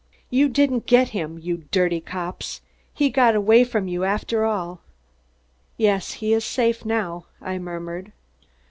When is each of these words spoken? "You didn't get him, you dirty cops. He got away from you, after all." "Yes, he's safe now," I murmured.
"You 0.31 0.49
didn't 0.49 0.87
get 0.87 1.09
him, 1.09 1.37
you 1.37 1.65
dirty 1.69 2.01
cops. 2.01 2.61
He 2.91 3.11
got 3.11 3.35
away 3.35 3.63
from 3.63 3.87
you, 3.87 4.03
after 4.03 4.45
all." 4.45 4.81
"Yes, 5.77 6.13
he's 6.13 6.43
safe 6.43 6.83
now," 6.83 7.27
I 7.39 7.59
murmured. 7.59 8.11